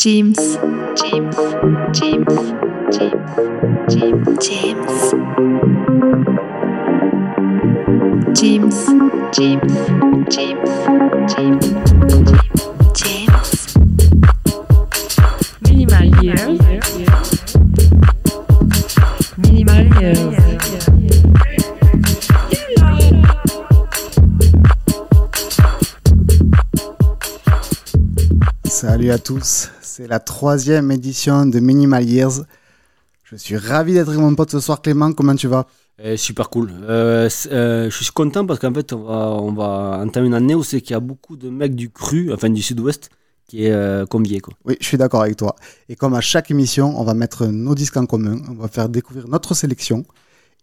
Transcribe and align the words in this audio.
James, 0.00 0.34
James, 0.96 1.36
James, 1.92 2.24
James, 2.90 3.28
James, 3.90 4.24
James, 4.40 4.96
James, 8.32 8.78
James, 9.34 9.60
James, 10.30 10.56
James, 11.28 11.60
James. 12.96 13.76
Minimal 15.68 16.08
years. 16.24 16.58
Minimal 19.36 19.84
years. 20.00 20.34
Salut 28.64 29.10
à 29.10 29.18
tous, 29.18 29.70
c'est 30.00 30.08
la 30.08 30.18
troisième 30.18 30.90
édition 30.90 31.44
de 31.44 31.60
Minimal 31.60 32.08
Years. 32.08 32.44
Je 33.22 33.36
suis 33.36 33.58
ravi 33.58 33.92
d'être 33.92 34.08
avec 34.08 34.18
mon 34.18 34.34
pote 34.34 34.50
ce 34.50 34.58
soir 34.58 34.80
Clément, 34.80 35.12
comment 35.12 35.34
tu 35.34 35.46
vas? 35.46 35.66
Eh, 36.02 36.16
super 36.16 36.48
cool. 36.48 36.72
Euh, 36.88 37.28
euh, 37.52 37.90
je 37.90 38.02
suis 38.02 38.10
content 38.10 38.46
parce 38.46 38.58
qu'en 38.60 38.72
fait, 38.72 38.94
on 38.94 39.02
va, 39.02 39.28
on 39.42 39.52
va 39.52 40.00
entamer 40.02 40.28
une 40.28 40.32
année 40.32 40.54
où 40.54 40.64
c'est 40.64 40.80
qu'il 40.80 40.92
y 40.92 40.96
a 40.96 41.00
beaucoup 41.00 41.36
de 41.36 41.50
mecs 41.50 41.74
du 41.74 41.90
cru, 41.90 42.32
enfin 42.32 42.48
du 42.48 42.62
sud-ouest, 42.62 43.10
qui 43.46 43.66
est 43.66 43.72
euh, 43.72 44.06
convié. 44.06 44.40
Quoi. 44.40 44.54
Oui, 44.64 44.78
je 44.80 44.86
suis 44.86 44.96
d'accord 44.96 45.20
avec 45.20 45.36
toi. 45.36 45.54
Et 45.90 45.96
comme 45.96 46.14
à 46.14 46.22
chaque 46.22 46.50
émission, 46.50 46.98
on 46.98 47.04
va 47.04 47.12
mettre 47.12 47.44
nos 47.48 47.74
disques 47.74 47.98
en 47.98 48.06
commun, 48.06 48.38
on 48.48 48.54
va 48.54 48.68
faire 48.68 48.88
découvrir 48.88 49.28
notre 49.28 49.52
sélection. 49.52 50.06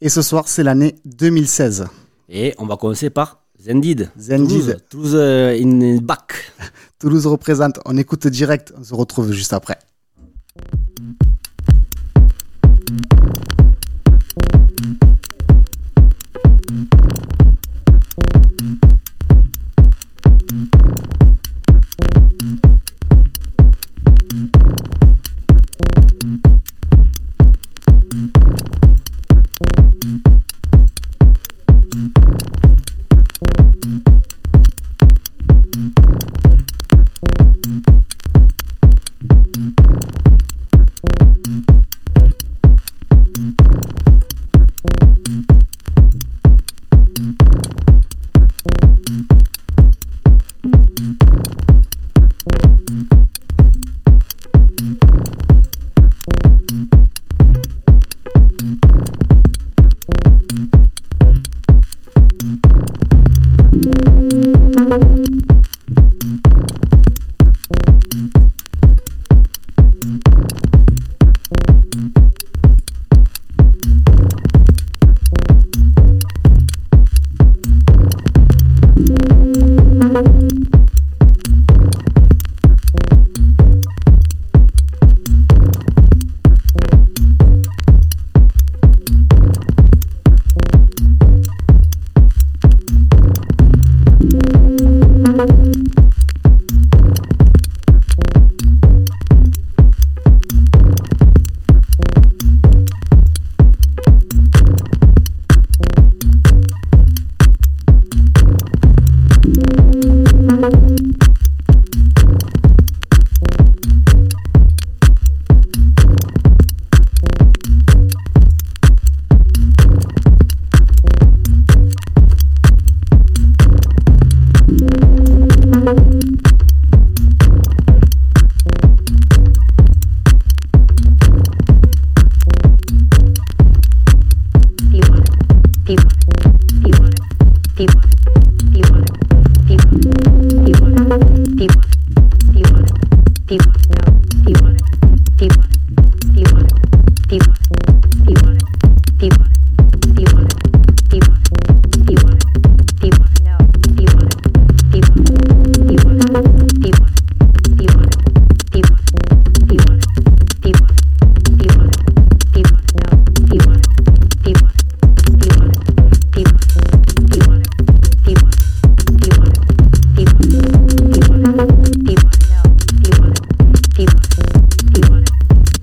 Et 0.01 0.09
ce 0.09 0.23
soir, 0.23 0.47
c'est 0.47 0.63
l'année 0.63 0.95
2016. 1.05 1.85
Et 2.29 2.55
on 2.57 2.65
va 2.65 2.75
commencer 2.75 3.11
par 3.11 3.43
Zendid. 3.59 4.09
Zendid. 4.17 4.47
Toulouse, 4.47 4.77
Toulouse 4.89 5.15
euh, 5.15 5.61
in 5.61 5.97
back. 5.97 6.53
Toulouse 6.99 7.27
représente, 7.27 7.79
on 7.85 7.95
écoute 7.95 8.25
direct, 8.27 8.73
on 8.75 8.83
se 8.83 8.93
retrouve 8.93 9.31
juste 9.31 9.53
après. 9.53 9.77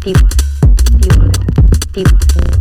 deep, 0.05 0.19
deep, 1.95 2.05
deep. 2.05 2.54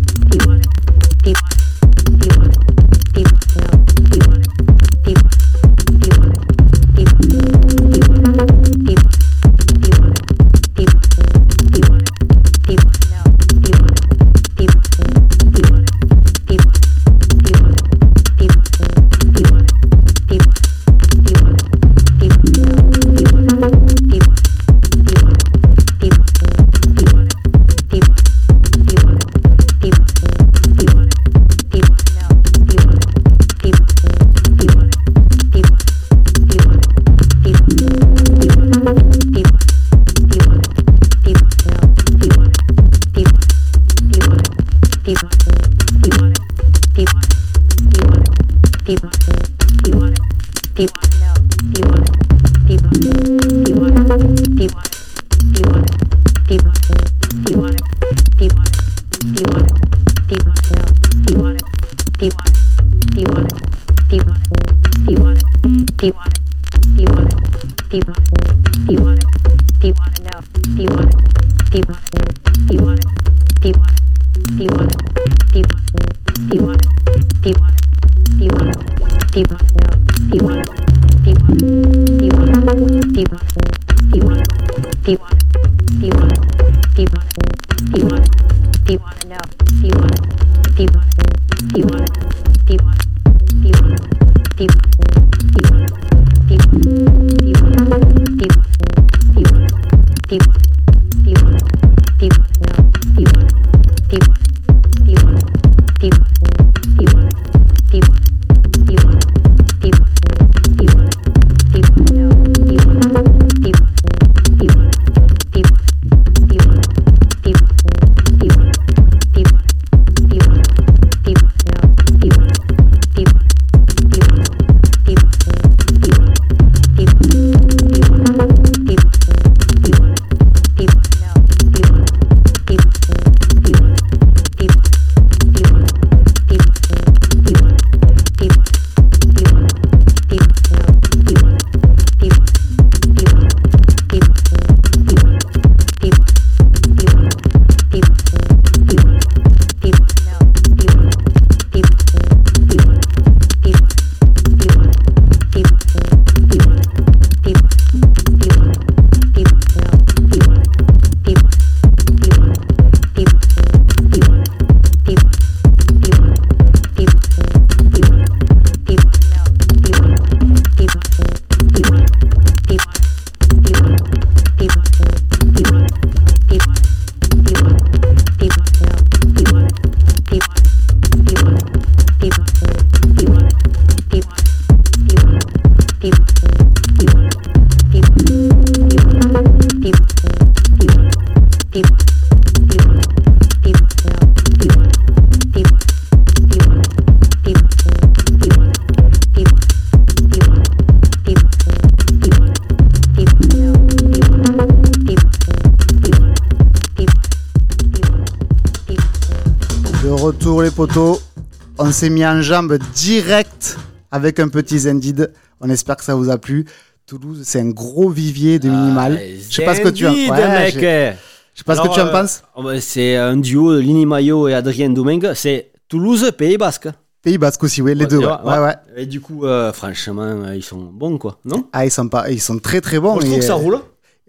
S'est 212.03 212.09
mis 212.09 212.25
en 212.25 212.41
jambe 212.41 212.77
direct 212.93 213.77
avec 214.11 214.37
un 214.41 214.49
petit 214.49 214.77
Zendid. 214.79 215.31
On 215.61 215.69
espère 215.69 215.95
que 215.95 216.03
ça 216.03 216.15
vous 216.15 216.29
a 216.29 216.37
plu. 216.37 216.65
Toulouse, 217.05 217.43
c'est 217.45 217.61
un 217.61 217.69
gros 217.69 218.09
vivier 218.09 218.59
de 218.59 218.67
minimal. 218.69 219.17
Je 219.49 219.55
sais 219.55 219.63
pas 219.63 219.73
ce 219.73 219.79
que 219.79 219.87
tu 219.87 220.05
en 220.05 220.11
ouais, 220.11 220.69
j'ai- 220.73 221.13
Je 221.53 221.59
sais 221.59 221.63
pas 221.65 221.77
ce 221.77 221.81
que 221.81 221.93
tu 221.93 222.01
en 222.01 222.07
euh, 222.07 222.11
penses. 222.11 222.43
oh, 222.55 222.63
bah, 222.63 222.81
C'est 222.81 223.15
un 223.15 223.37
duo, 223.37 223.79
Lini 223.79 224.05
Mayo 224.05 224.49
et 224.49 224.53
Adrien 224.53 224.89
Domingue. 224.89 225.31
C'est 225.33 225.71
Toulouse, 225.87 226.29
Pays 226.37 226.57
Basque. 226.57 226.89
Pays 227.21 227.37
Basque 227.37 227.63
aussi, 227.63 227.81
oui, 227.81 227.95
les 227.95 228.03
Ouais, 228.03 228.07
deux. 228.11 228.17
Ouais. 228.17 228.75
Et 228.97 229.05
du 229.05 229.21
coup, 229.21 229.45
euh, 229.45 229.71
franchement, 229.71 230.23
euh, 230.23 230.55
ils 230.57 230.63
sont 230.63 230.81
bons, 230.91 231.17
quoi. 231.17 231.39
Non? 231.45 231.67
Ah, 231.71 231.85
ils 231.85 231.91
sont, 231.91 232.09
pas, 232.09 232.29
ils 232.29 232.41
sont 232.41 232.59
très 232.59 232.81
très 232.81 232.99
bons. 232.99 233.13
Moi, 233.13 233.21
je 233.21 233.27
trouve 233.27 233.37
et, 233.37 233.39
que 233.39 233.45
ça 233.45 233.53
roule. 233.53 233.79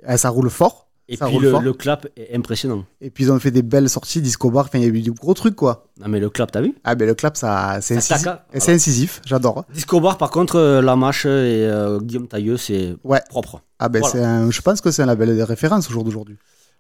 euh, 0.09 0.17
ça 0.17 0.29
roule 0.29 0.49
fort. 0.49 0.87
Et 1.09 1.17
ça 1.17 1.27
puis 1.27 1.39
le, 1.39 1.73
clap 1.75 2.07
est 2.17 2.35
impressionnant. 2.35 2.85
Et 3.03 3.11
puis 3.11 3.25
ils 3.25 3.31
ont 3.31 3.39
fait 3.39 3.51
des 3.51 3.63
belles 3.63 3.91
sorties, 3.91 4.23
disco 4.23 4.51
bar. 4.51 4.65
Enfin, 4.67 4.79
il 4.79 4.85
y 4.85 4.87
a 4.87 4.89
eu 4.89 5.03
du 5.03 5.13
gros 5.13 5.35
trucs 5.35 5.55
quoi. 5.55 5.87
Non, 6.01 6.09
mais 6.09 6.19
le 6.19 6.31
clap, 6.31 6.51
t'as 6.51 6.63
vu? 6.63 6.75
Ah, 6.83 6.95
ben 6.95 7.07
le 7.07 7.15
clap, 7.15 7.37
ça, 7.37 7.79
c'est 7.83 8.01
Ça 8.01 8.15
incisif. 8.15 8.25
taque, 8.25 8.41
hein. 8.55 8.59
C'est 8.59 8.73
incisif, 8.73 9.21
j'adore. 9.27 9.65
Disco 9.75 10.01
Bar, 10.01 10.17
par 10.17 10.31
contre, 10.31 10.57
euh, 10.57 10.81
Lamache 10.81 11.27
et 11.27 11.29
euh, 11.29 12.01
Guillaume 12.01 12.27
Tailleux, 12.27 12.57
c'est 12.57 12.97
Ouais. 13.05 13.21
propre. 13.29 13.61
Ah, 13.79 13.91
ben 13.91 13.99
Voilà. 14.01 14.13
c'est 14.13 14.25
un- 14.25 14.51
je 14.51 14.61
pense 14.63 14.81
que 14.81 14.91
c'est 14.91 15.03
un 15.03 15.07
label 15.07 15.37
de 15.37 15.43
référence 15.43 15.89
au 15.91 15.93
jour 15.93 16.05
d'aujourd'hui. 16.05 16.37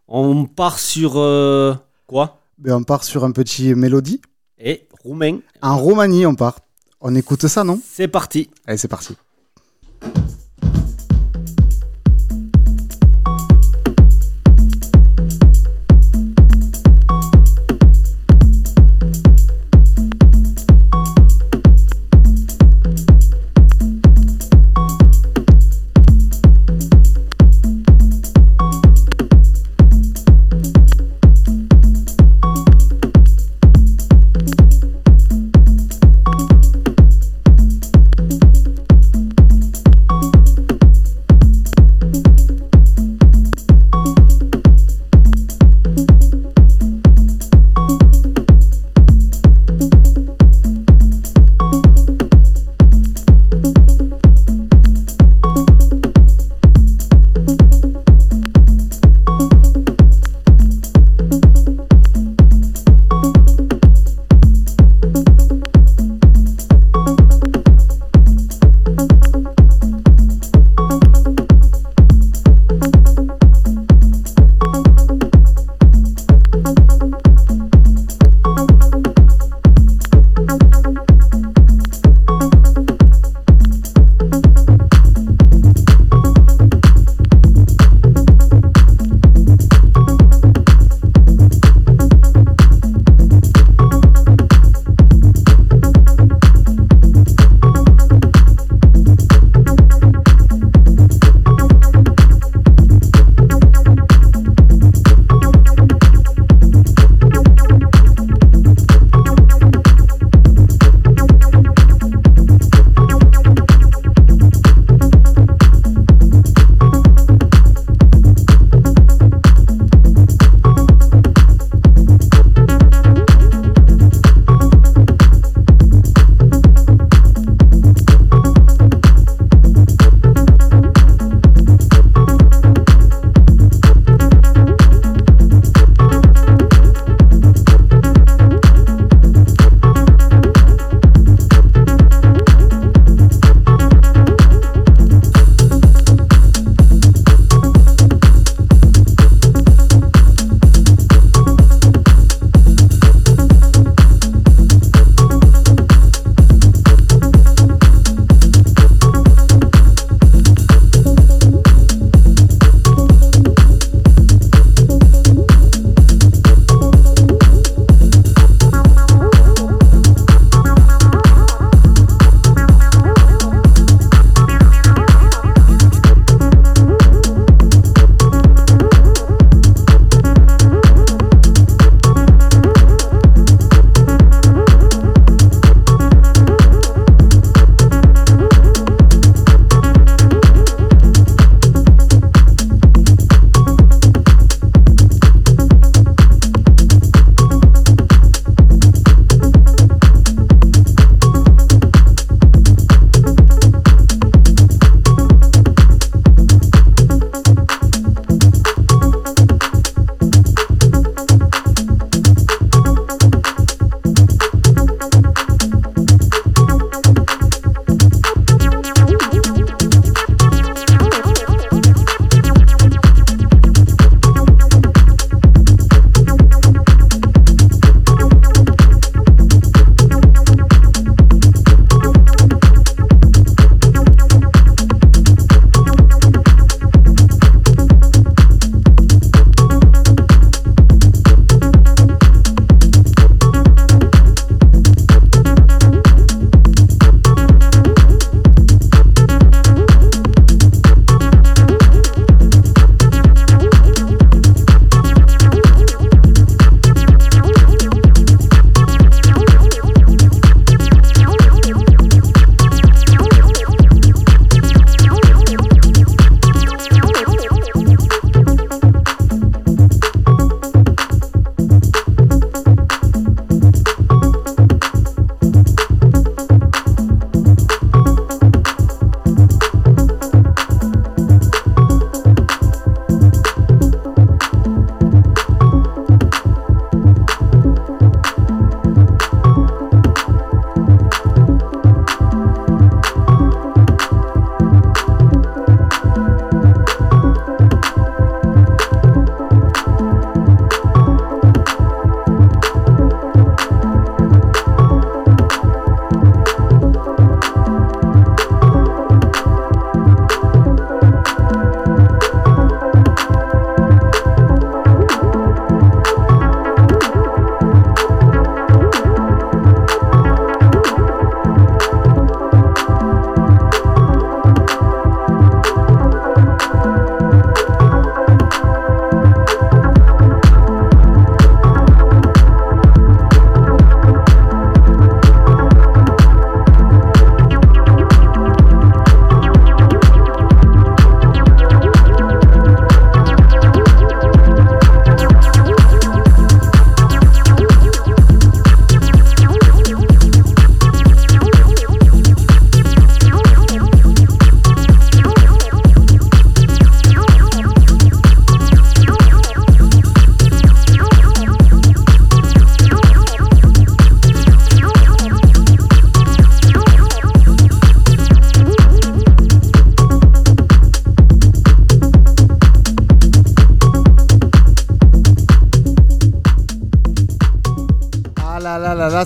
On 0.08 0.46
part 0.46 0.78
sur 0.78 1.18
euh, 1.18 1.74
quoi? 2.06 2.40
Ben, 2.56 2.74
on 2.76 2.82
part 2.82 3.04
sur 3.04 3.24
un 3.24 3.30
petit 3.32 3.74
mélodie. 3.74 4.22
Et 4.58 4.88
roumain. 5.02 5.40
En 5.60 5.76
Roumanie, 5.76 6.24
on 6.24 6.34
part. 6.34 6.60
On 7.02 7.14
écoute 7.14 7.46
ça, 7.46 7.62
non? 7.64 7.78
C'est 7.86 8.08
parti. 8.08 8.48
Allez, 8.66 8.78
c'est 8.78 8.88
parti. 8.88 9.14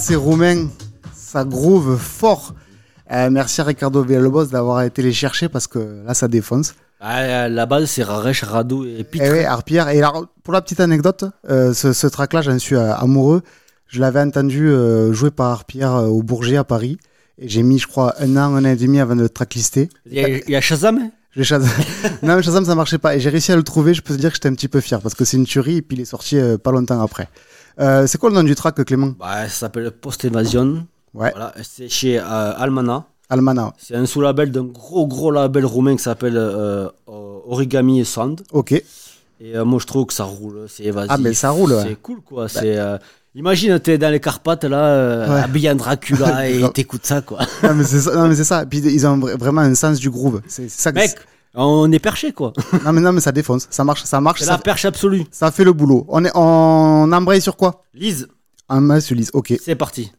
C'est 0.09 0.15
roumain. 0.17 0.69
Ça 1.15 1.45
groove 1.45 1.99
fort. 1.99 2.55
Euh, 3.13 3.29
merci 3.31 3.61
à 3.61 3.65
Ricardo 3.65 4.03
Villalobos 4.03 4.47
d'avoir 4.47 4.83
été 4.83 5.03
les 5.03 5.13
chercher 5.13 5.49
parce 5.51 5.67
que 5.67 6.03
là, 6.07 6.15
ça 6.15 6.29
défonce. 6.29 6.75
Ah, 7.01 7.49
la 7.49 7.67
base, 7.67 7.91
c'est 7.91 8.03
Raresh, 8.03 8.43
Rado 8.43 8.85
et 8.85 9.05
Pitre. 9.05 9.25
Et 9.27 9.31
oui, 9.31 9.45
Harpier. 9.45 9.83
Et 9.93 9.99
alors, 10.03 10.27
pour 10.43 10.53
la 10.55 10.63
petite 10.63 10.81
anecdote, 10.81 11.25
euh, 11.51 11.73
ce, 11.75 11.93
ce 11.93 12.07
track-là, 12.07 12.41
j'en 12.43 12.59
suis 12.59 12.75
euh, 12.77 12.95
amoureux. 12.95 13.43
Je 13.87 14.01
l'avais 14.01 14.21
entendu 14.21 14.69
euh, 14.69 15.13
jouer 15.13 15.31
par 15.31 15.49
Harpier 15.51 15.85
euh, 15.85 16.07
au 16.07 16.23
Bourget 16.23 16.57
à 16.57 16.65
Paris. 16.65 16.99
Et 17.39 17.49
j'ai 17.49 17.63
mis, 17.63 17.79
je 17.79 17.87
crois, 17.87 18.15
un 18.19 18.37
an, 18.37 18.55
un 18.57 18.65
an 18.65 18.69
et 18.69 18.77
demi 18.77 18.99
avant 19.01 19.15
de 19.15 19.23
le 19.23 19.29
tracklister. 19.29 19.89
Il 20.07 20.15
y, 20.19 20.25
a- 20.25 20.29
il 20.29 20.51
y 20.51 20.57
a 20.57 20.61
Shazam 20.61 20.99
hein? 20.99 21.11
Je 21.37 21.43
Shazam. 21.43 21.69
non, 22.23 22.37
mais 22.37 22.43
Shazam, 22.43 22.65
ça 22.65 22.75
marchait 22.75 22.99
pas. 22.99 23.15
Et 23.17 23.21
j'ai 23.21 23.29
réussi 23.31 23.53
à 23.53 23.57
le 23.57 23.63
trouver. 23.63 23.93
Je 23.95 24.01
peux 24.03 24.15
te 24.15 24.19
dire 24.21 24.31
que 24.31 24.37
j'étais 24.37 24.49
un 24.49 24.55
petit 24.55 24.69
peu 24.69 24.81
fier 24.81 25.01
parce 25.01 25.15
que 25.15 25.25
c'est 25.25 25.37
une 25.37 25.45
tuerie. 25.47 25.77
Et 25.77 25.83
puis, 25.83 25.97
il 25.97 26.01
est 26.01 26.07
sorti 26.07 26.37
euh, 26.39 26.57
pas 26.59 26.73
longtemps 26.73 27.01
après. 27.01 27.29
Euh, 27.81 28.07
c'est 28.07 28.19
quoi 28.19 28.31
le 28.31 28.35
nom 28.37 28.43
du 28.43 28.55
track, 28.55 28.83
Clément? 28.85 29.13
Bah, 29.19 29.45
Ça 29.49 29.61
s'appelle 29.61 29.91
Post 29.91 30.25
Evasion. 30.25 30.87
Ouais, 31.15 31.31
Voilà, 31.35 31.55
c'est 31.63 31.89
chez 31.89 32.19
euh, 32.19 32.23
Almana. 32.57 33.05
Almana. 33.31 33.73
C'est 33.79 33.95
un 33.95 34.07
sous-label 34.07 34.51
d'un 34.51 34.65
gros 34.65 35.07
gros 35.07 35.31
label 35.31 35.65
roumain 35.67 35.97
qui 35.97 36.03
s'appelle 36.03 36.37
euh, 36.37 36.89
Origami 37.07 38.05
Sound. 38.05 38.43
Ok. 38.53 38.73
Et 38.73 38.85
euh, 39.57 39.65
moi 39.65 39.79
je 39.81 39.87
trouve 39.87 40.07
que 40.07 40.13
ça 40.13 40.25
roule, 40.25 40.67
c'est 40.69 40.85
évasif. 40.85 41.11
Ah, 41.15 41.19
mais 41.19 41.33
ça 41.35 41.51
roule, 41.51 41.73
ouais. 41.73 41.85
C'est 41.87 41.95
cool 42.03 42.21
quoi. 42.23 42.49
C'est, 42.49 42.77
euh, 42.77 42.99
imagine 43.35 43.79
t'es 43.79 43.97
dans 43.97 44.11
les 44.11 44.19
Carpates 44.21 44.65
là, 44.65 44.85
euh, 44.85 45.29
Ouais. 45.35 45.41
habillé 45.43 45.71
en 45.71 45.77
Dracula 45.77 46.49
et 46.51 46.69
t'écoutes 46.73 47.07
ça 47.07 47.21
quoi. 47.21 47.39
non, 47.63 47.75
mais 47.75 47.85
c'est 47.85 48.01
ça. 48.01 48.15
Non, 48.17 48.27
mais 48.29 48.35
c'est 48.35 48.45
ça. 48.45 48.67
Puis 48.67 48.79
ils 48.81 49.07
ont 49.07 49.17
vra- 49.19 49.37
vraiment 49.39 49.61
un 49.61 49.75
sens 49.77 49.99
du 50.01 50.11
groove. 50.11 50.41
C'est 50.49 50.69
c'est 50.69 50.81
ça 50.81 50.91
que 50.93 50.97
Mec, 50.99 51.15
on 51.55 51.91
est 51.93 51.99
perché 51.99 52.33
quoi. 52.33 52.53
Non, 52.85 52.93
mais 52.93 53.01
non, 53.01 53.13
mais 53.13 53.21
ça 53.21 53.33
défonce. 53.33 53.67
Ça 53.71 53.85
marche, 53.85 54.05
ça 54.05 54.21
marche. 54.21 54.41
C'est 54.41 54.47
Ça, 54.47 54.53
la 54.53 54.59
perche 54.59 54.85
absolue. 54.85 55.25
ça 55.31 55.51
fait 55.51 55.65
le 55.65 55.73
boulot. 55.73 56.05
On 56.09 56.25
est, 56.25 56.31
on 56.35 57.11
embraye 57.13 57.41
sur 57.41 57.57
quoi? 57.57 57.83
Lise, 57.95 58.29
Un 58.69 58.81
main 58.81 59.01
sur 59.01 59.17
lise. 59.17 59.31
Ok. 59.33 59.55
c'est 59.63 59.75
parti. 59.77 60.13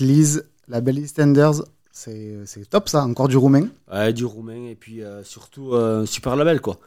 Liz, 0.00 0.44
la 0.68 0.80
belle 0.80 0.98
EastEnders, 0.98 1.62
c'est 1.92 2.68
top 2.68 2.88
ça, 2.88 3.04
encore 3.04 3.28
du 3.28 3.36
roumain. 3.36 3.68
Ouais, 3.92 4.12
du 4.12 4.24
roumain 4.24 4.66
et 4.66 4.74
puis 4.74 5.02
euh, 5.02 5.22
surtout 5.22 5.74
euh, 5.74 6.02
un 6.02 6.06
super 6.06 6.36
label 6.36 6.60
quoi. 6.60 6.78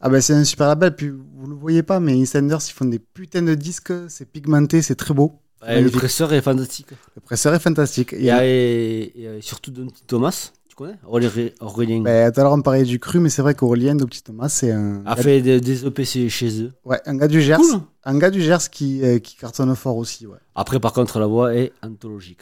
Ah 0.00 0.08
bah 0.08 0.20
c'est 0.20 0.34
un 0.34 0.44
super 0.44 0.66
label, 0.68 0.94
puis 0.94 1.08
vous 1.10 1.46
le 1.46 1.54
voyez 1.54 1.82
pas, 1.82 2.00
mais 2.00 2.18
EastEnders 2.18 2.58
ils 2.68 2.72
font 2.72 2.84
des 2.84 2.98
putains 2.98 3.42
de 3.42 3.54
disques, 3.54 3.92
c'est 4.08 4.26
pigmenté, 4.30 4.82
c'est 4.82 4.96
très 4.96 5.14
beau. 5.14 5.40
Ouais, 5.62 5.80
le 5.80 5.90
presseur 5.90 6.32
est 6.32 6.42
fantastique. 6.42 6.88
Le 7.14 7.22
presseur 7.22 7.54
est 7.54 7.58
fantastique. 7.58 8.12
Et, 8.12 8.26
et, 8.26 9.22
et, 9.22 9.26
euh, 9.26 9.40
surtout 9.40 9.72
petit 9.72 10.02
Thomas, 10.06 10.52
tu 10.74 10.82
connais? 10.82 11.52
Aurélien- 11.60 12.02
Bah, 12.02 12.30
tout 12.32 12.40
à 12.40 12.42
l'heure 12.42 12.52
on 12.52 12.62
parlait 12.62 12.82
du 12.84 12.98
cru, 12.98 13.20
mais 13.20 13.28
c'est 13.30 13.42
vrai 13.42 13.54
qu'Aurélien 13.54 13.94
de 13.94 14.04
Petit 14.04 14.22
Thomas, 14.22 14.48
c'est 14.48 14.72
un, 14.72 15.02
a 15.06 15.16
fait 15.16 15.40
des, 15.40 15.60
des 15.60 15.86
EP 15.86 16.04
chez 16.04 16.28
chez 16.28 16.62
eux. 16.62 16.72
ouais, 16.84 17.00
un 17.06 17.16
gars 17.16 17.28
du 17.28 17.40
Gers, 17.40 17.58
Cool. 17.58 17.80
un 18.04 18.18
gars 18.18 18.30
du 18.30 18.40
Gers 18.42 18.70
qui, 18.70 19.02
euh, 19.02 19.18
qui 19.18 19.36
cartonne 19.36 19.74
fort 19.76 19.96
aussi. 19.96 20.26
Ouais. 20.26 20.38
Après, 20.54 20.80
par 20.80 20.92
contre, 20.92 21.18
la 21.18 21.26
voix 21.26 21.54
est 21.54 21.72
anthologique. 21.82 22.40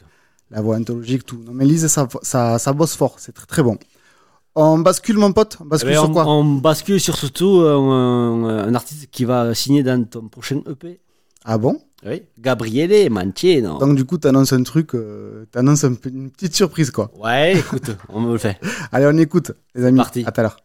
La 0.51 0.61
voix 0.61 0.77
anthologique, 0.77 1.25
tout. 1.25 1.41
Non 1.47 1.53
mais 1.55 1.65
Lise, 1.65 1.87
ça, 1.87 2.09
ça, 2.23 2.59
ça 2.59 2.73
bosse 2.73 2.95
fort, 2.97 3.17
c'est 3.19 3.33
très 3.33 3.47
très 3.47 3.63
bon. 3.63 3.79
On 4.55 4.79
bascule 4.81 5.17
mon 5.17 5.33
pote, 5.33 5.57
on 5.63 5.65
bascule 5.65 5.93
Eh 5.93 5.95
ben, 5.95 6.01
sur 6.01 6.11
on, 6.11 6.13
quoi? 6.13 6.27
on 6.27 6.45
bascule 6.45 7.01
sur 7.01 7.17
surtout 7.17 7.61
euh, 7.61 7.75
un, 7.79 8.45
un 8.69 8.75
artiste 8.75 9.09
qui 9.11 9.25
va 9.25 9.55
signer 9.55 9.83
dans 9.83 10.05
ton 10.05 10.29
prochain 10.29 10.61
EP. 10.71 11.01
Ah 11.45 11.57
bon? 11.59 11.81
Oui. 12.05 12.23
Gabriele 12.39 13.11
Mantieno. 13.11 13.79
Donc 13.79 13.97
du 13.97 14.05
coup 14.05 14.19
t'annonces 14.19 14.53
un 14.53 14.63
truc, 14.63 14.95
euh, 14.95 15.45
t'annonces 15.53 15.85
un 15.85 15.95
une 16.07 16.31
petite 16.31 16.55
surprise 16.55 16.91
quoi. 16.91 17.11
Ouais, 17.17 17.57
écoute, 17.59 17.91
on 18.09 18.21
me 18.21 18.33
le 18.33 18.39
fait. 18.39 18.59
Allez 18.93 19.07
on 19.07 19.17
écoute 19.19 19.53
les 19.75 19.85
amis, 19.85 19.99
Parti. 19.99 20.25
à 20.27 20.33
tout 20.33 20.41
à 20.41 20.43
l'heure. 20.43 20.57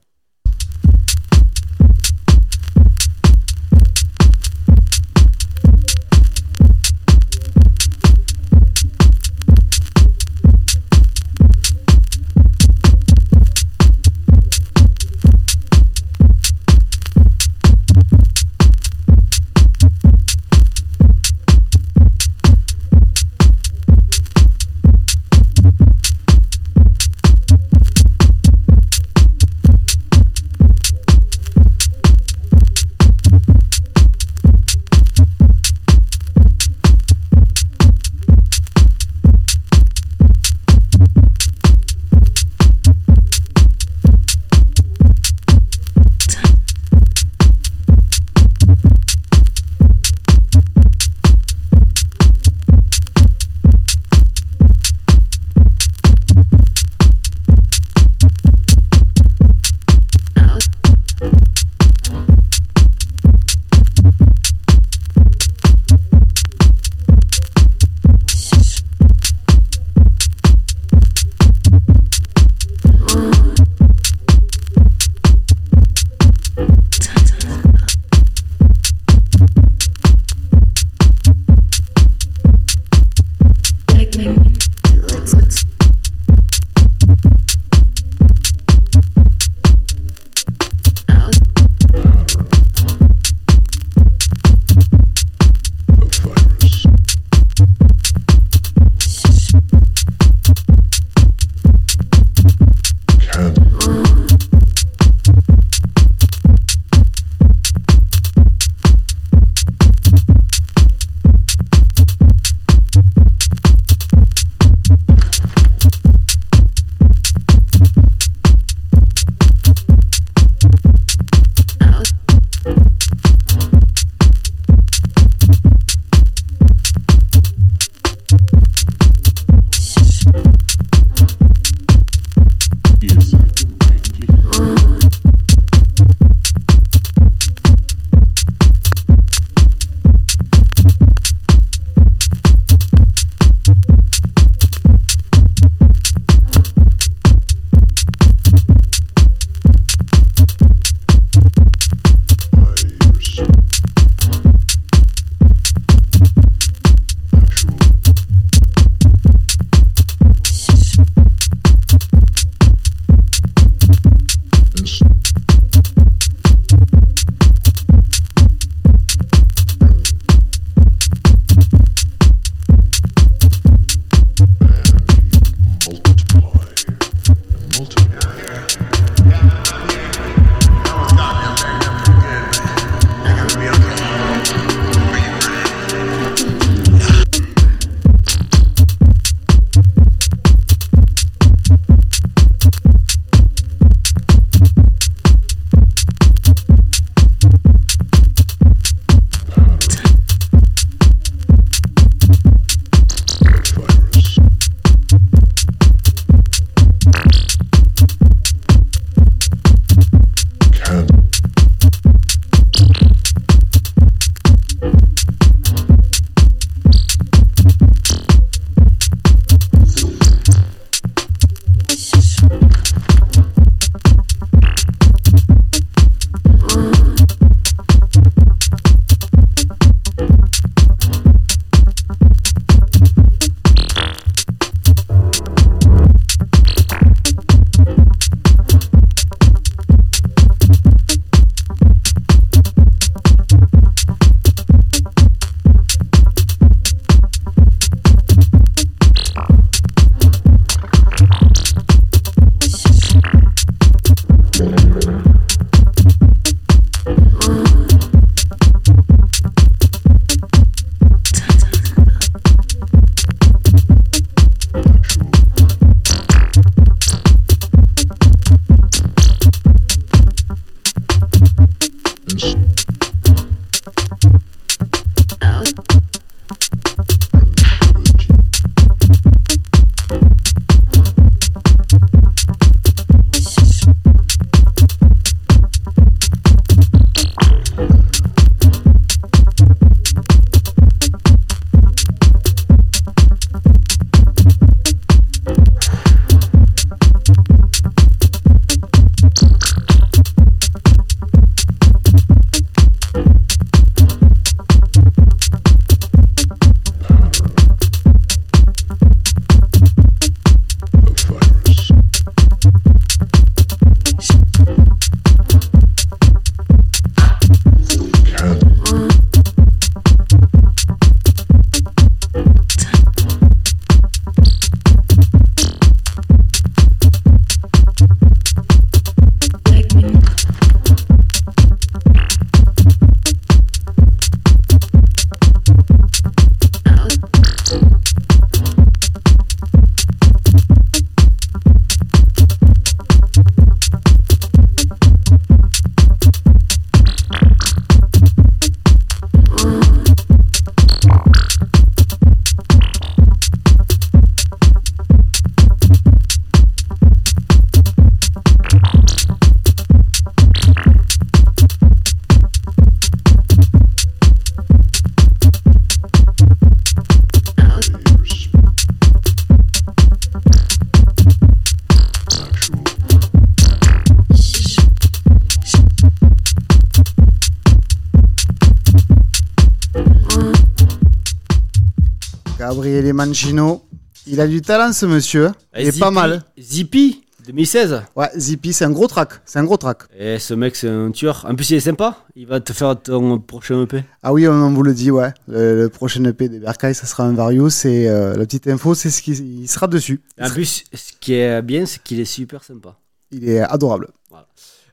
Mancino. 383.27 383.83
Il 384.25 384.41
a 384.41 384.47
du 384.47 384.61
talent, 384.61 384.91
ce 384.93 385.05
monsieur. 385.05 385.51
Il 385.75 385.81
est 385.87 385.91
Zippy- 385.91 385.99
pas 385.99 386.11
mal. 386.11 386.43
Zippy, 386.59 387.23
2016. 387.45 388.01
Ouais, 388.15 388.29
Zippy, 388.37 388.73
c'est 388.73 388.83
un 388.85 388.91
gros 388.91 389.07
track. 389.07 389.29
C'est 389.45 389.59
un 389.59 389.63
gros 389.63 389.77
track. 389.77 389.99
Et 390.17 390.37
ce 390.39 390.53
mec, 390.53 390.75
c'est 390.75 390.89
un 390.89 391.11
tueur. 391.11 391.45
En 391.49 391.55
plus, 391.55 391.69
il 391.69 391.75
est 391.75 391.79
sympa. 391.81 392.17
Il 392.35 392.45
va 392.47 392.59
te 392.59 392.73
faire 392.73 393.01
ton 393.01 393.39
prochain 393.39 393.83
EP. 393.83 394.03
Ah 394.23 394.33
oui, 394.33 394.47
on, 394.47 394.71
vous 394.73 394.83
le 394.83 394.93
dit, 394.93 395.11
ouais. 395.11 395.33
Le, 395.47 395.77
le 395.83 395.89
prochain 395.89 396.23
EP 396.25 396.49
des 396.49 396.59
Berkay, 396.59 396.93
ça 396.93 397.05
sera 397.05 397.23
un 397.23 397.33
Varius. 397.33 397.85
Et 397.85 398.09
euh, 398.09 398.35
la 398.35 398.45
petite 398.45 398.67
info, 398.67 398.95
c'est 398.95 399.09
ce 399.09 399.21
qu'il 399.21 399.61
il 399.61 399.67
sera 399.67 399.87
dessus. 399.87 400.21
Et 400.37 400.43
En 400.43 400.49
plus, 400.49 400.83
ce 400.93 401.11
qui 401.19 401.33
est 401.35 401.61
bien, 401.61 401.85
c'est 401.85 402.01
qu'il 402.03 402.19
est 402.19 402.25
super 402.25 402.63
sympa. 402.63 402.97
Il 403.31 403.47
est 403.47 403.59
adorable. 403.61 404.07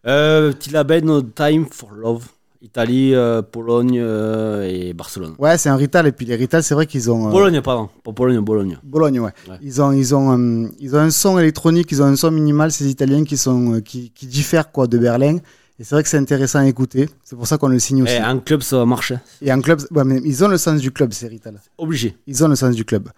Euh, 0.07 0.53
petit 0.53 0.71
label 0.71 1.05
No 1.05 1.23
Time 1.23 1.67
for 1.71 1.91
Love. 1.93 2.27
Italie, 2.65 3.15
euh, 3.15 3.43
Pologne 3.43 3.99
euh, 4.01 4.63
et 4.67 4.95
Barcelone. 4.95 5.35
Ouais, 5.39 5.59
c'est 5.59 5.69
un 5.69 5.77
Rital. 5.77 6.07
Et 6.07 6.13
puis 6.13 6.25
les 6.25 6.35
Rital, 6.35 6.63
c'est 6.63 6.75
vrai 6.75 6.87
qu'ils 6.87 7.11
ont. 7.11 7.29
euh, 7.29 7.31
Pologne, 7.31 7.61
pardon. 7.61 7.91
Pas 8.03 8.13
Pologne, 8.13 8.41
Bologne. 8.41 8.79
Bologne, 8.83 9.21
ouais. 9.21 9.31
Ouais. 9.49 9.57
Ils 9.63 9.83
ont, 9.83 9.93
ils 9.93 10.15
ont, 10.15 10.33
euh, 10.39 10.69
ils 10.81 10.97
ont 10.97 10.99
un 10.99 11.11
son 11.11 11.39
électronique, 11.39 11.89
ils 11.93 12.01
ont 12.03 12.07
un 12.07 12.17
son 12.17 12.31
minimal, 12.31 12.73
ces 12.73 12.89
Italiens 12.89 13.23
qui 13.25 13.37
sont, 13.37 13.75
euh, 13.75 13.81
qui, 13.81 14.11
qui 14.11 14.27
diffèrent 14.27 14.73
quoi 14.73 14.87
de 14.87 14.97
Berlin. 14.99 15.37
Et 15.79 15.85
c'est 15.85 15.95
vrai 15.95 16.03
que 16.03 16.09
c'est 16.09 16.17
intéressant 16.19 16.61
à 16.61 16.67
écouter. 16.67 17.09
C'est 17.23 17.37
pour 17.37 17.47
ça 17.47 17.59
qu'on 17.59 17.69
le 17.69 17.79
signe 17.81 18.03
aussi. 18.03 18.15
Et 18.15 18.23
en 18.23 18.39
club, 18.39 18.63
ça 18.63 18.79
va 18.79 18.87
marcher. 18.87 19.19
Et 19.43 19.53
en 19.53 19.61
club, 19.61 19.81
ouais, 19.91 20.05
mais 20.05 20.21
ils 20.25 20.43
ont 20.43 20.49
le 20.49 20.57
sens 20.57 20.81
du 20.81 20.91
club, 20.91 21.13
ces 21.13 21.29
Rital. 21.29 21.61
Obligé. 21.77 22.17
Ils 22.27 22.43
ont 22.45 22.49
le 22.49 22.57
sens 22.57 22.75
du 22.75 22.85
club. 22.85 23.09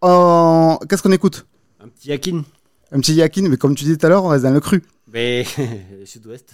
Oh, 0.00 0.78
Qu'est-ce 0.88 1.02
qu'on 1.02 1.12
écoute? 1.12 1.44
Un 1.84 1.88
petit 1.88 2.08
Yakin. 2.08 2.42
Un 2.90 3.00
petit 3.00 3.14
Yakin, 3.14 3.48
mais 3.48 3.56
comme 3.56 3.74
tu 3.74 3.84
dis 3.84 3.96
tout 3.98 4.06
à 4.06 4.08
l'heure, 4.08 4.24
on 4.24 4.28
reste 4.28 4.44
dans 4.44 4.50
le 4.50 4.60
cru. 4.60 4.82
Mais 5.12 5.44
sud-ouest. 6.04 6.50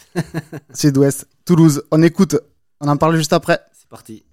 Sud-Ouest, 0.73 1.29
Toulouse. 1.45 1.83
On 1.91 2.03
écoute. 2.03 2.37
On 2.81 2.89
en 2.89 2.97
parle 2.97 3.17
juste 3.17 3.33
après. 3.33 3.61
C'est 3.73 3.89
parti. 3.89 4.25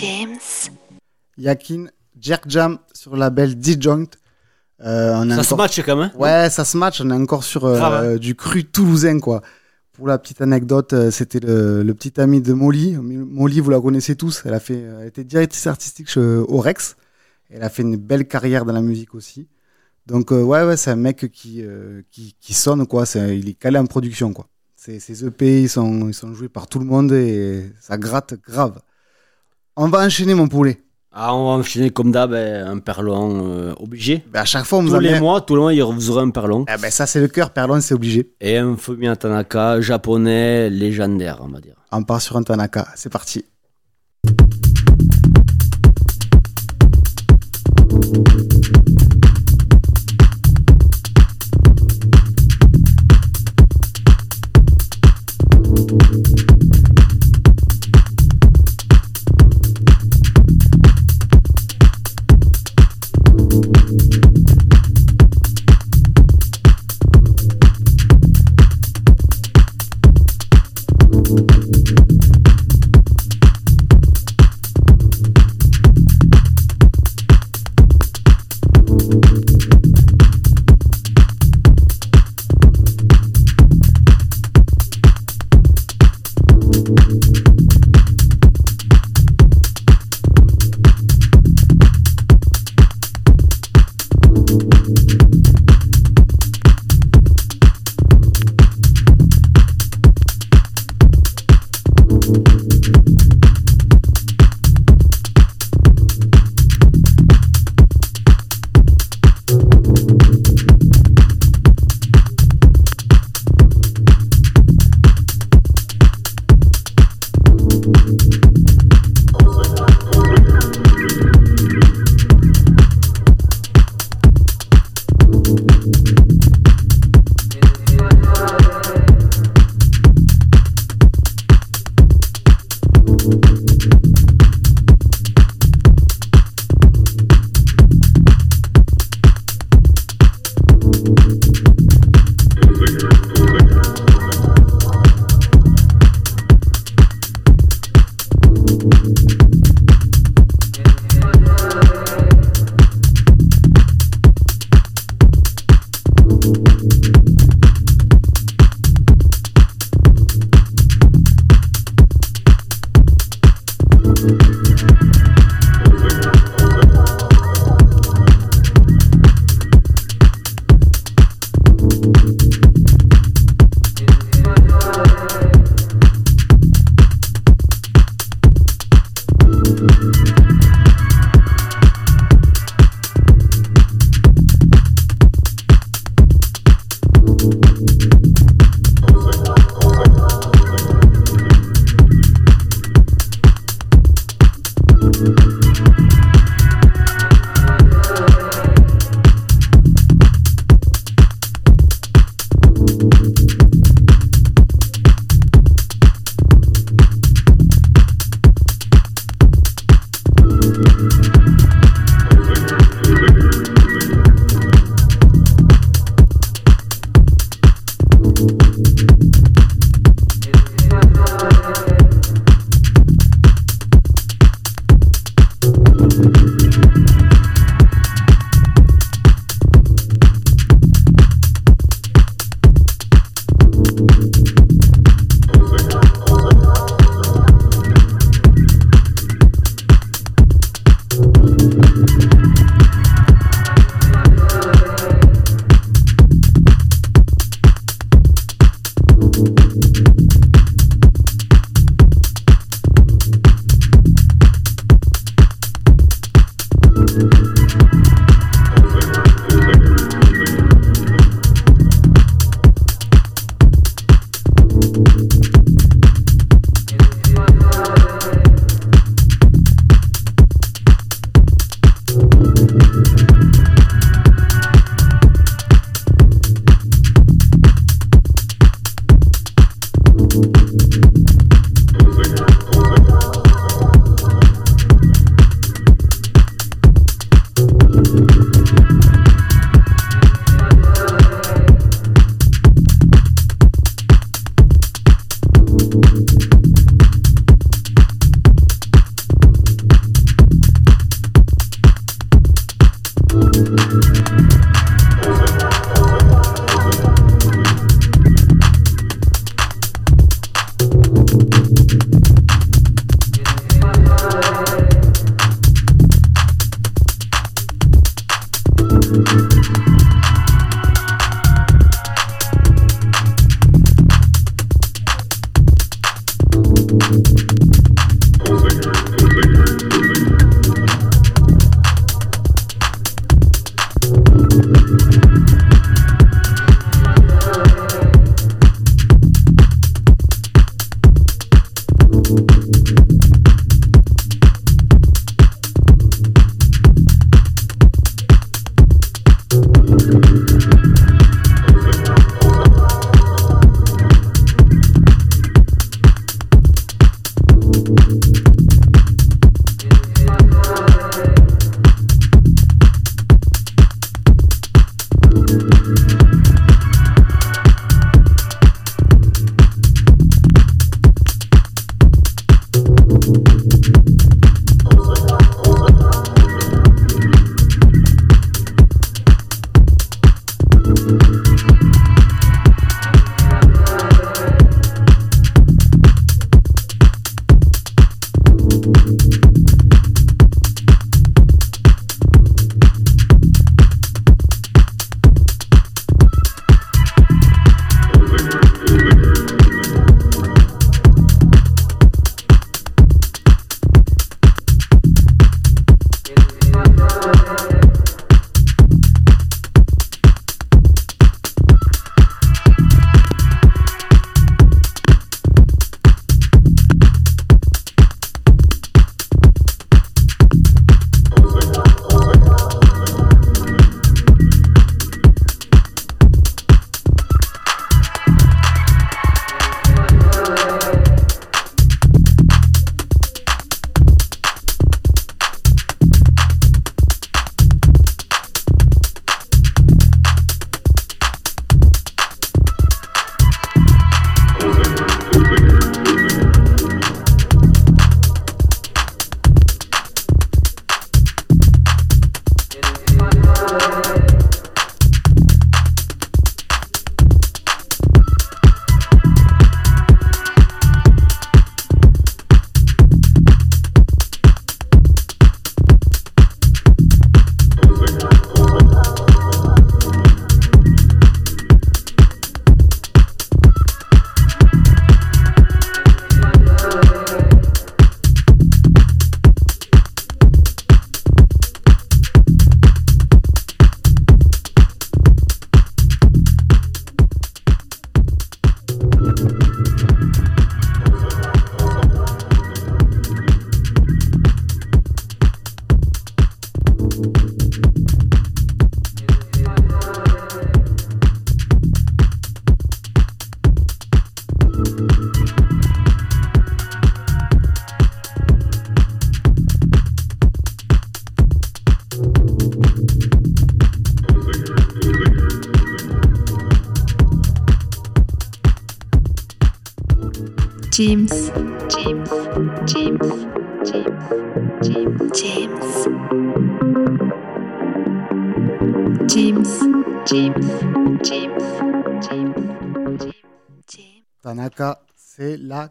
James. 0.00 0.38
Yakin, 1.36 1.86
Jerk 2.20 2.44
Jam 2.48 2.78
sur 2.92 3.12
le 3.14 3.20
label 3.20 3.58
D-Joint. 3.58 4.06
Euh, 4.82 5.14
on 5.14 5.28
Ça 5.36 5.42
se 5.42 5.54
match 5.54 5.80
quand 5.84 5.96
même. 5.96 6.10
hein. 6.14 6.18
Ouais, 6.18 6.48
ça 6.50 6.64
se 6.64 6.76
match. 6.76 7.00
On 7.00 7.10
est 7.10 7.14
encore 7.14 7.44
sur 7.44 7.64
euh, 7.66 8.14
hein. 8.14 8.16
du 8.16 8.34
cru 8.34 8.64
toulousain, 8.64 9.18
quoi. 9.20 9.42
Pour 9.92 10.06
la 10.08 10.18
petite 10.18 10.40
anecdote, 10.40 10.92
euh, 10.94 11.10
c'était 11.10 11.40
le, 11.40 11.82
le 11.82 11.94
petit 11.94 12.18
ami 12.20 12.40
de 12.40 12.52
Molly. 12.54 12.96
Molly, 12.96 13.60
vous 13.60 13.70
la 13.70 13.80
connaissez 13.80 14.16
tous. 14.16 14.42
Elle 14.46 14.54
a 14.54 14.60
fait, 14.60 14.82
euh, 14.82 15.00
elle 15.02 15.08
était 15.08 15.24
directrice 15.24 15.66
artistique 15.66 16.08
chez- 16.08 16.20
au 16.20 16.58
Rex. 16.58 16.96
Elle 17.50 17.62
a 17.62 17.68
fait 17.68 17.82
une 17.82 17.96
belle 17.96 18.26
carrière 18.26 18.64
dans 18.64 18.72
la 18.72 18.80
musique 18.80 19.14
aussi. 19.14 19.48
Donc 20.06 20.32
euh, 20.32 20.42
ouais, 20.42 20.64
ouais, 20.64 20.76
c'est 20.78 20.90
un 20.90 20.96
mec 20.96 21.30
qui, 21.30 21.62
euh, 21.62 22.00
qui, 22.10 22.34
qui 22.40 22.54
sonne 22.54 22.86
quoi. 22.86 23.04
C'est, 23.04 23.38
il 23.38 23.48
est 23.50 23.54
calé 23.54 23.78
en 23.78 23.86
production 23.86 24.32
quoi. 24.32 24.46
Ses, 24.76 24.98
ses 24.98 25.26
EP, 25.26 25.62
ils 25.62 25.68
sont, 25.68 26.08
ils 26.08 26.14
sont 26.14 26.32
joués 26.32 26.48
par 26.48 26.66
tout 26.66 26.78
le 26.78 26.86
monde 26.86 27.12
et 27.12 27.70
ça 27.80 27.98
gratte 27.98 28.34
grave. 28.40 28.80
On 29.76 29.88
va 29.88 30.00
enchaîner 30.04 30.34
mon 30.34 30.48
poulet. 30.48 30.80
Ah, 31.12 31.34
on 31.34 31.44
va 31.44 31.50
enchaîner 31.58 31.90
comme 31.90 32.12
d'hab 32.12 32.32
eh, 32.34 32.60
un 32.64 32.78
perlon 32.78 33.42
euh, 33.44 33.72
obligé. 33.80 34.22
Ben, 34.32 34.40
à 34.40 34.44
chaque 34.44 34.64
fois, 34.64 34.78
on 34.78 34.86
Tous 34.86 34.98
les 35.00 35.08
amène- 35.08 35.20
mois, 35.20 35.40
tous 35.40 35.56
les 35.56 35.60
mois, 35.60 35.74
il 35.74 35.82
vous 35.82 36.10
aurez 36.10 36.22
un 36.22 36.30
perlon. 36.30 36.64
Ah 36.68 36.76
ben, 36.76 36.90
ça, 36.90 37.06
c'est 37.06 37.20
le 37.20 37.26
cœur. 37.28 37.50
Perlon, 37.50 37.80
c'est 37.80 37.94
obligé. 37.94 38.30
Et 38.40 38.56
un 38.58 38.76
Fumiya 38.76 39.16
Tanaka 39.16 39.80
japonais 39.80 40.70
légendaire, 40.70 41.38
on 41.42 41.48
va 41.48 41.60
dire. 41.60 41.74
On 41.90 42.04
part 42.04 42.20
sur 42.22 42.36
un 42.36 42.42
Tanaka. 42.44 42.86
C'est 42.94 43.10
parti. 43.10 43.44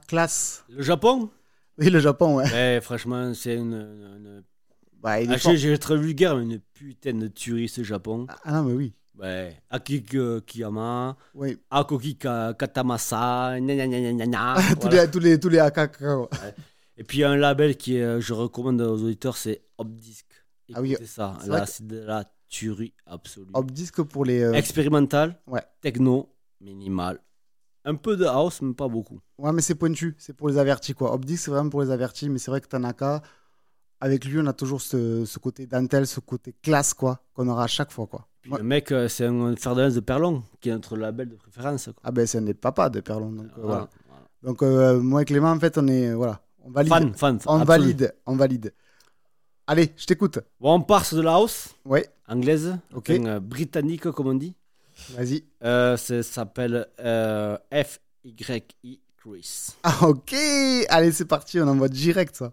Classe. 0.08 0.64
Le 0.70 0.82
Japon? 0.84 1.30
Oui, 1.78 1.89
le 1.89 2.00
Japon, 2.00 2.36
ouais. 2.38 2.52
Ouais, 2.52 2.80
franchement, 2.82 3.34
c'est 3.34 3.56
une. 3.56 3.74
une... 3.74 4.43
Bah, 5.02 5.22
il 5.22 5.32
est 5.32 5.36
Ah, 5.36 5.38
vais 5.68 5.74
être 5.76 5.95
vulgaire, 5.95 6.36
mais 6.36 6.43
une 6.43 6.60
putain 6.60 7.14
de 7.14 7.28
tuerie 7.28 7.70
ce 7.70 7.84
Japon. 7.84 8.28
Ah 8.43 8.52
non, 8.52 8.64
mais 8.64 8.74
oui. 8.74 8.93
Ouais. 9.18 9.56
Akik 9.70 10.16
euh, 10.16 10.39
Kiyama, 10.41 11.16
oui. 11.34 11.58
Akoki 11.70 12.18
Ka- 12.18 12.54
Katamasa, 12.54 13.60
gna 13.60 14.26
gna. 14.26 14.56
tous, 14.76 14.82
Voilà. 14.82 15.06
les, 15.06 15.12
tous 15.12 15.20
les 15.20 15.39
tous 15.39 15.50
les 15.50 15.60
AKK. 15.60 16.02
ouais. 16.02 16.54
Et 16.97 17.04
puis 17.04 17.20
il 17.20 17.22
y 17.22 17.24
a 17.24 17.30
un 17.30 17.36
label 17.38 17.76
qui 17.78 17.95
est, 17.97 18.02
euh, 18.04 18.20
je 18.22 18.34
recommande 18.34 18.82
aux 18.82 19.04
auditeurs, 19.04 19.36
c'est 19.38 19.62
Opdisc. 19.78 20.26
Ah 20.74 20.82
oui, 20.82 20.91
Écoutez 20.93 21.06
ça, 21.08 21.38
c'est 21.41 21.50
que- 21.50 21.84
de 21.84 22.00
la 22.00 22.26
tuerie 22.50 22.93
absolue. 23.06 23.47
Disque 23.72 24.02
pour 24.04 24.24
les. 24.26 24.41
euh, 24.41 24.54
Expérimental, 24.54 25.38
Ouais. 25.47 25.64
techno, 25.82 26.34
minimal. 26.62 27.20
Un 27.86 27.95
peu 27.95 28.17
de 28.17 28.25
house, 28.25 28.61
mais 28.61 28.73
pas 28.73 28.88
beaucoup. 28.88 29.19
Ouais, 29.38 29.51
mais 29.53 29.61
c'est 29.61 29.75
pointu. 29.75 30.15
C'est 30.19 30.34
pour 30.34 30.49
les 30.49 30.57
avertis, 30.57 30.93
quoi. 30.93 31.17
Disque, 31.17 31.45
c'est 31.45 31.51
vraiment 31.51 31.69
pour 31.69 31.82
les 31.82 31.91
avertis. 31.91 32.30
Mais 32.30 32.38
c'est 32.39 32.51
vrai 32.51 32.61
que 32.61 32.67
Tanaka, 32.67 33.21
avec 34.01 34.25
lui, 34.25 34.39
on 34.39 34.45
a 34.47 34.53
toujours 34.53 34.82
ce, 34.82 35.23
ce 35.25 35.39
côté 35.39 35.65
dentelle, 35.65 36.05
ce 36.07 36.19
côté 36.19 36.53
classe, 36.61 36.93
quoi, 36.93 37.21
qu'on 37.34 37.47
aura 37.47 37.63
à 37.63 37.67
chaque 37.67 37.91
fois, 37.91 38.07
quoi. 38.07 38.27
Puis 38.41 38.51
Ouais. 38.51 38.57
le 38.59 38.63
mec, 38.63 38.91
euh, 38.91 39.07
c'est 39.07 39.25
un 39.25 39.55
fer 39.55 39.75
de 39.75 39.99
Perlon, 39.99 40.43
qui 40.61 40.69
est 40.69 40.73
notre 40.73 40.95
label 40.97 41.30
de 41.30 41.36
préférence. 41.36 41.86
quoi. 41.86 41.93
Ah 42.03 42.11
ben, 42.11 42.25
c'est 42.27 42.38
un 42.38 42.43
des 42.43 42.53
papas 42.53 42.89
de 42.89 42.99
Perlon. 43.01 43.32
Donc, 43.32 43.47
euh, 43.57 43.61
voilà. 43.63 43.89
Donc, 44.43 44.61
euh, 44.63 44.99
moi 45.01 45.21
et 45.21 45.25
Clément, 45.25 45.51
en 45.51 45.59
fait, 45.59 45.77
on 45.77 45.88
est. 45.88 46.13
voilà. 46.13 46.41
On 46.63 46.71
valide. 46.71 46.89
Fan, 46.93 47.13
fan. 47.15 47.39
on 47.47 47.63
valide. 47.63 48.13
On 48.25 48.36
valide. 48.36 48.73
Allez, 49.67 49.93
je 49.97 50.05
t'écoute. 50.05 50.39
Bon, 50.59 50.73
on 50.75 50.82
part 50.82 51.05
de 51.11 51.21
la 51.21 51.34
house 51.34 51.75
Ouais, 51.86 52.09
anglaise, 52.27 52.77
Ok. 52.93 53.09
enfin, 53.11 53.25
euh, 53.25 53.39
britannique 53.39 54.09
comme 54.11 54.27
on 54.27 54.34
dit. 54.34 54.55
Vas-y. 55.12 55.43
Euh, 55.64 55.97
ça 55.97 56.24
s'appelle 56.24 56.88
euh, 57.00 57.58
FYI 57.72 59.00
Chris. 59.18 59.76
Ah, 59.84 60.08
ok. 60.08 60.34
Allez, 60.89 61.12
c'est 61.12 61.26
parti. 61.26 61.60
On 61.60 61.68
envoie 61.68 61.89
direct, 61.89 62.36
ça. 62.36 62.52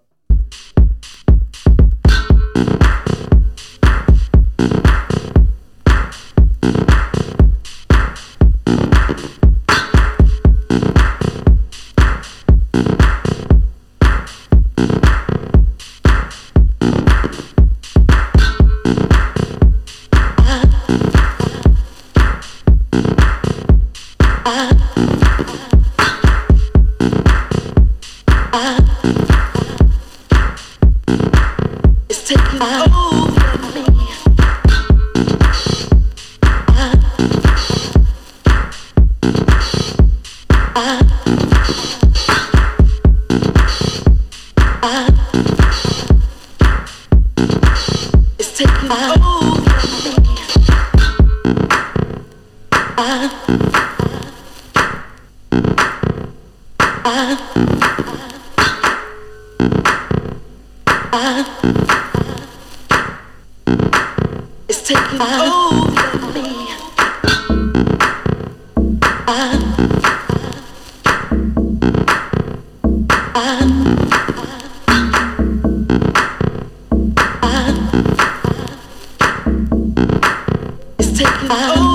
oh. 81.49 81.86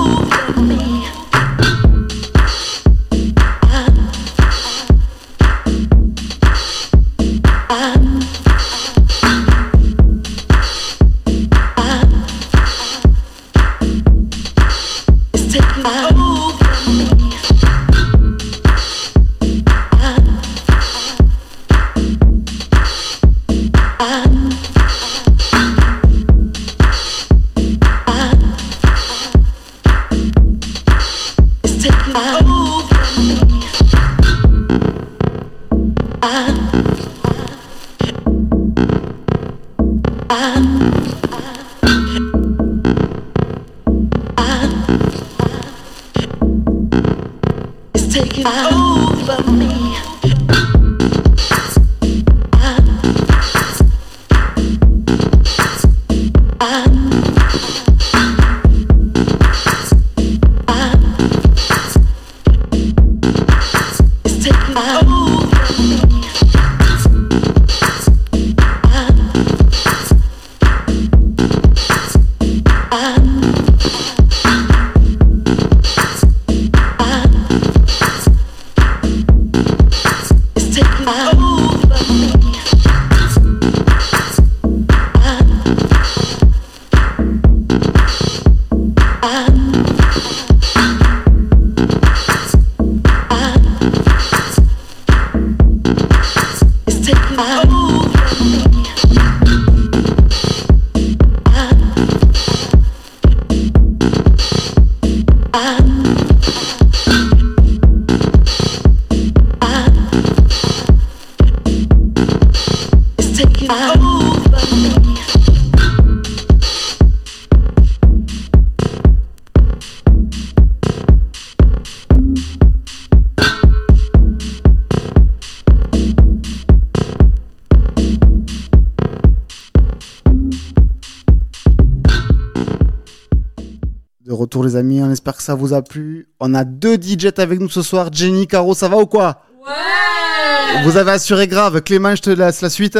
Amis, 135.01 135.09
on 135.09 135.11
espère 135.11 135.35
que 135.35 135.43
ça 135.43 135.55
vous 135.55 135.73
a 135.73 135.81
plu. 135.81 136.27
On 136.39 136.53
a 136.53 136.63
deux 136.63 136.95
DJs 136.95 137.39
avec 137.39 137.59
nous 137.59 137.69
ce 137.69 137.81
soir. 137.81 138.09
Jenny, 138.11 138.47
Caro, 138.47 138.73
ça 138.73 138.87
va 138.87 138.97
ou 138.97 139.05
quoi? 139.05 139.41
Ouais 139.61 140.83
Vous 140.83 140.97
avez 140.97 141.11
assuré 141.11 141.47
grave. 141.47 141.81
Clément, 141.81 142.15
je 142.15 142.21
te 142.21 142.29
laisse 142.29 142.61
la 142.61 142.69
suite. 142.69 142.99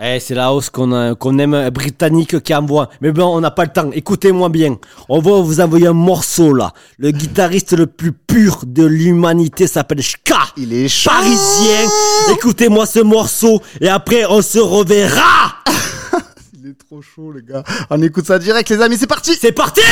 Eh, 0.00 0.18
c'est 0.20 0.34
la 0.34 0.52
hausse 0.52 0.70
qu'on 0.70 1.14
qu'on 1.16 1.38
aime 1.38 1.52
euh, 1.52 1.70
britannique 1.70 2.42
qui 2.42 2.54
envoie. 2.54 2.88
Mais 3.02 3.12
bon, 3.12 3.36
on 3.36 3.40
n'a 3.40 3.50
pas 3.50 3.64
le 3.64 3.72
temps. 3.72 3.90
Écoutez-moi 3.92 4.48
bien. 4.48 4.76
On 5.10 5.20
va 5.20 5.32
vous 5.42 5.60
envoyer 5.60 5.86
un 5.86 5.92
morceau 5.92 6.54
là. 6.54 6.72
Le 6.96 7.10
guitariste 7.10 7.76
le 7.76 7.86
plus 7.86 8.12
pur 8.12 8.62
de 8.66 8.84
l'humanité 8.86 9.66
s'appelle 9.66 10.02
Ska. 10.02 10.38
Il 10.56 10.72
est 10.72 10.88
chaud. 10.88 11.10
Parisien. 11.10 11.88
Écoutez-moi 12.32 12.86
ce 12.86 13.00
morceau 13.00 13.60
et 13.82 13.88
après 13.88 14.24
on 14.24 14.40
se 14.40 14.58
reverra. 14.58 15.56
Il 16.58 16.70
est 16.70 16.78
trop 16.78 17.02
chaud 17.02 17.30
les 17.30 17.42
gars. 17.42 17.62
On 17.90 18.00
écoute 18.00 18.26
ça 18.26 18.38
direct 18.38 18.70
les 18.70 18.80
amis, 18.80 18.96
c'est 18.96 19.06
parti 19.06 19.36
C'est 19.38 19.52
parti 19.52 19.82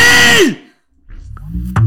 Mm-hmm. 1.53 1.80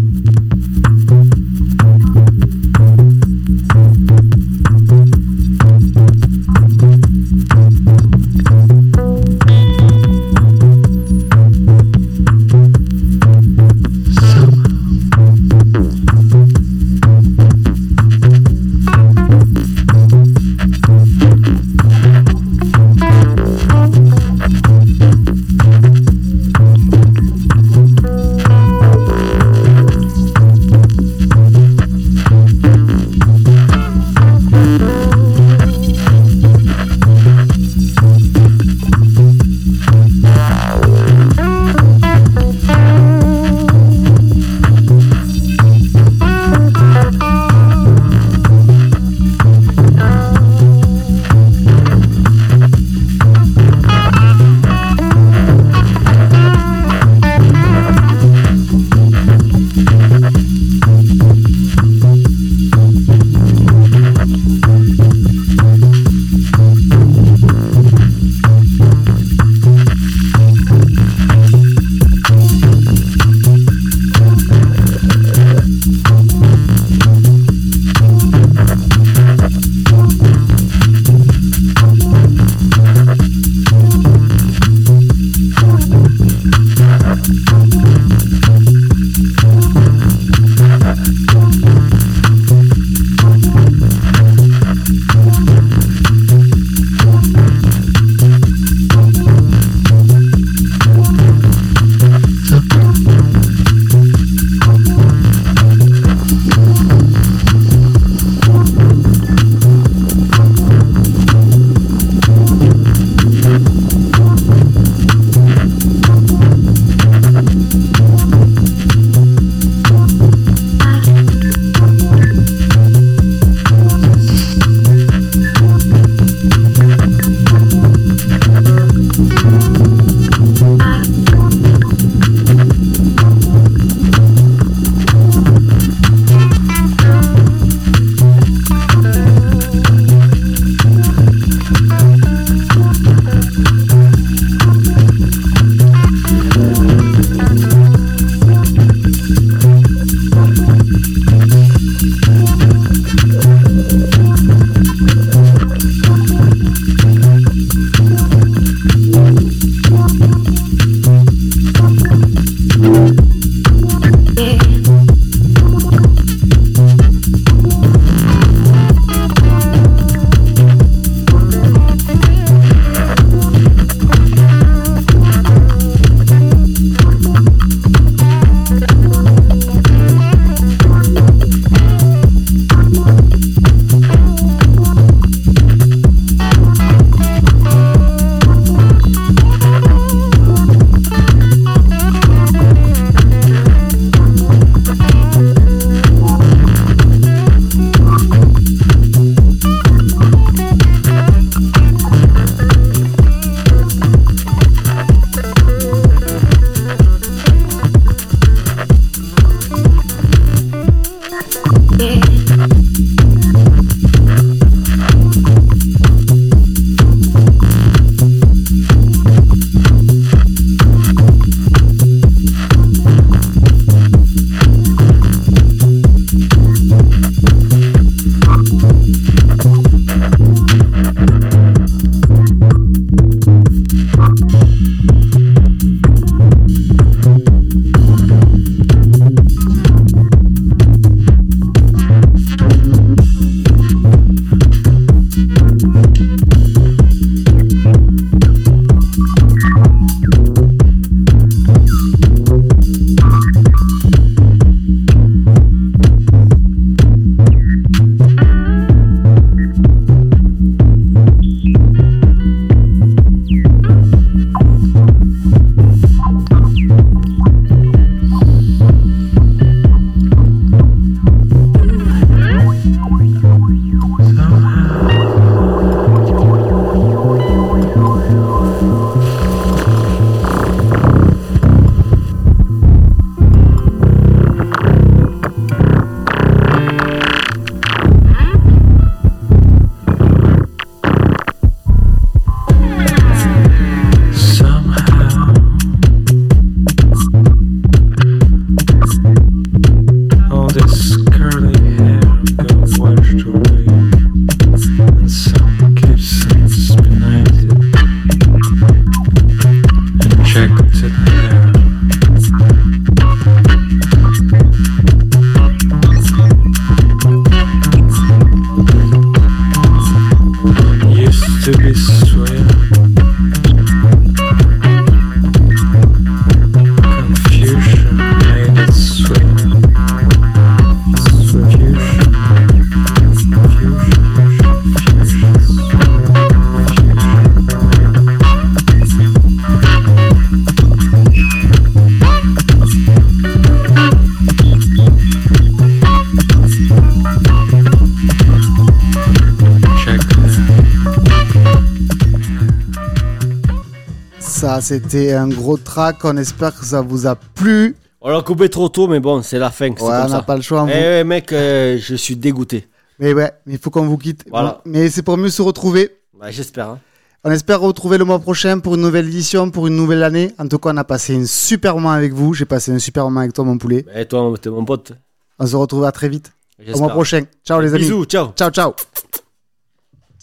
C'était 354.84 355.34
un 355.34 355.48
gros 355.48 355.78
track. 355.78 356.18
On 356.26 356.38
espère 356.38 356.78
que 356.78 356.86
ça 356.86 357.02
vous 357.02 357.26
a 357.26 357.36
plu. 357.36 357.96
On 358.22 358.30
l'a 358.30 358.42
coupé 358.42 358.70
trop 358.70 358.90
tôt, 358.90 359.08
mais 359.08 359.20
bon, 359.20 359.42
c'est 359.42 359.60
la 359.60 359.70
fin. 359.72 359.90
Ouais, 359.90 359.96
comme 359.96 360.08
on 360.08 360.28
n'a 360.30 360.42
pas 360.44 360.56
le 360.56 360.62
choix. 360.62 360.84
on 360.84 360.88
Eh 360.88 360.92
ouais, 360.92 361.24
mec, 361.24 361.52
euh, 361.52 361.98
je 362.00 362.16
suis 362.16 362.36
dégoûté. 362.36 362.88
Mais 363.20 363.34
ouais, 363.34 363.52
il 363.68 363.78
faut 363.78 363.90
qu'on 363.90 364.06
vous 364.06 364.18
quitte. 364.18 364.46
Voilà. 364.50 364.82
Bon, 364.86 364.92
mais 364.92 365.10
c'est 365.10 365.22
pour 365.24 365.38
mieux 365.38 365.50
se 365.50 365.62
retrouver. 365.62 366.10
Ouais, 366.42 366.52
J'espère. 366.52 366.90
hein. 366.90 367.00
On 367.46 367.52
espère 367.52 367.82
retrouver 367.82 368.18
le 368.18 368.24
mois 368.24 368.40
prochain 368.40 368.80
pour 368.80 368.96
une 368.96 369.02
nouvelle 369.02 369.28
édition, 369.28 369.70
pour 369.70 369.88
une 369.88 369.96
nouvelle 369.98 370.24
année. 370.24 370.54
En 370.58 370.68
tout 370.68 370.78
cas, 370.80 370.92
on 370.94 370.98
a 370.98 371.04
passé 371.04 371.36
un 371.36 371.46
super 371.46 371.96
moment 371.96 372.12
avec 372.12 372.32
vous. 372.34 372.54
J'ai 372.54 372.64
passé 372.66 372.92
un 372.94 373.00
super 373.00 373.26
moment 373.26 373.42
avec 373.42 373.52
toi, 373.54 373.66
mon 373.66 373.78
poulet. 373.78 374.06
Et 374.16 374.26
toi, 374.26 374.54
t'es 374.62 374.70
mon 374.70 374.86
pote. 374.86 375.12
On 375.60 375.68
se 375.68 375.76
retrouve 375.76 376.06
à 376.06 376.12
très 376.14 376.30
vite. 376.30 376.54
Au 376.94 376.98
mois 377.00 377.10
prochain. 377.10 377.44
Ciao 377.66 377.82
les 377.82 377.94
amis. 377.94 378.04
Bisous, 378.04 378.26
ciao. 378.26 378.52
Ciao, 378.56 378.70
ciao. 378.72 378.94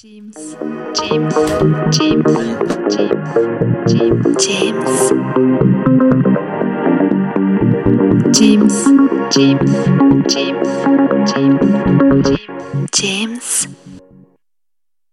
James, 0.03 0.57
James, 0.95 1.35
James, 1.93 2.25
James, 2.91 3.21
James, 3.93 4.31
James, 8.33 8.77
James, 9.31 9.73
James, 10.25 10.71
James, 11.29 12.89
James. 12.91 13.90